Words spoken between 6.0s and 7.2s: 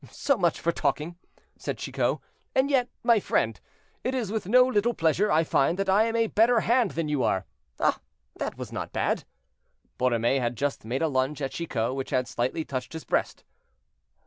am a better hand than